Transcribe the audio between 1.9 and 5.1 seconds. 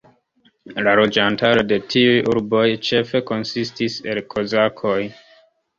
tiuj urboj ĉefe konsistis el kozakoj.